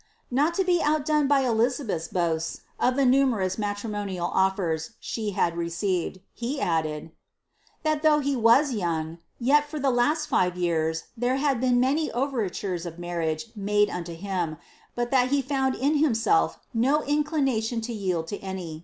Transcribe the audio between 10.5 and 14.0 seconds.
years there hail been many over of marriage made